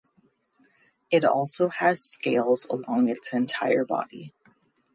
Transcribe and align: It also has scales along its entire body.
It 1.11 1.23
also 1.23 1.67
has 1.69 2.03
scales 2.03 2.65
along 2.71 3.07
its 3.09 3.33
entire 3.33 3.85
body. 3.85 4.33